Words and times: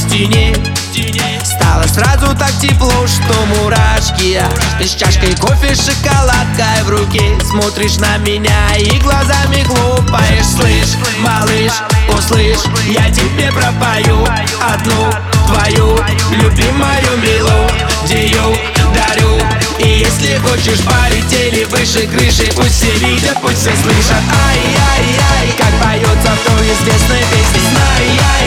стене 0.00 0.56
Стало 1.44 1.84
сразу 1.84 2.34
так 2.36 2.52
тепло, 2.60 2.90
что 3.06 3.34
мурашки. 3.46 4.40
Ты 4.78 4.86
с 4.86 4.94
чашкой 4.94 5.34
кофе, 5.36 5.74
шоколадкой 5.74 6.82
в 6.84 6.90
руке. 6.90 7.38
Смотришь 7.48 7.96
на 7.98 8.16
меня 8.18 8.76
и 8.76 8.98
глазами 8.98 9.62
хлопаешь. 9.62 10.46
Слышь, 10.46 10.96
малыш, 11.20 11.72
услышь, 12.16 12.64
я 12.86 13.10
тебе 13.10 13.52
пропою 13.52 14.26
Одну 14.60 15.10
твою 15.46 15.96
любимую 16.32 17.12
мелодию 17.22 18.56
дарю. 18.94 19.38
И 19.78 20.00
если 20.00 20.36
хочешь 20.38 20.80
полетели 20.84 21.64
выше 21.64 22.06
крыши 22.06 22.50
Пусть 22.54 22.76
все 22.76 22.92
видят, 22.98 23.38
пусть 23.40 23.58
все 23.58 23.70
слышат. 23.82 24.22
Ай-яй-яй, 24.48 25.54
как 25.56 25.72
поется 25.82 26.32
в 26.32 26.46
той 26.46 26.66
известной 26.66 27.24
песне. 27.30 27.60
Ай-яй-яй, 27.96 28.39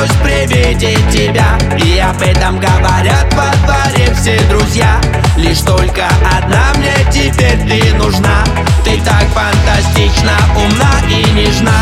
боюсь 0.00 0.16
при 0.22 0.74
тебя 1.10 1.58
И 1.84 1.98
об 1.98 2.20
этом 2.22 2.58
говорят 2.58 3.32
во 3.34 3.50
дворе 3.66 4.14
все 4.14 4.38
друзья. 4.48 5.00
Лишь 5.36 5.60
только 5.60 6.06
одна 6.36 6.72
мне 6.76 6.94
теперь 7.12 7.58
ты 7.68 7.94
нужна. 7.94 8.44
Ты 8.84 9.00
так 9.02 9.26
фантастично 9.34 10.32
умна 10.56 10.92
и 11.08 11.30
нежна. 11.32 11.72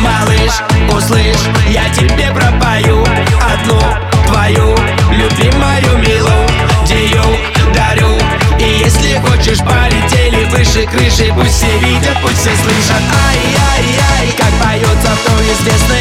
Малыш, 0.00 0.62
услышь, 0.90 1.48
я 1.68 1.88
тебе 1.94 2.30
пропою 2.32 3.04
Одну 3.52 3.80
твою 4.26 4.76
любимую 5.10 5.98
милу. 5.98 6.30
Дию 6.86 7.24
дарю 7.74 8.18
И 8.58 8.84
если 8.84 9.18
хочешь, 9.26 9.58
полетели 9.58 10.44
выше 10.50 10.86
крыши 10.86 11.32
Пусть 11.34 11.56
все 11.56 11.78
видят, 11.78 12.16
пусть 12.22 12.38
все 12.38 12.50
слышат. 12.50 13.02
Ай-яй-яй, 13.28 14.32
как 14.36 14.52
поется 14.62 15.10
в 15.10 15.28
той 15.28 15.52
известной 15.52 15.93